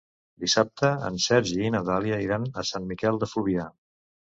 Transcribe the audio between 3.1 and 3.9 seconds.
de Fluvià.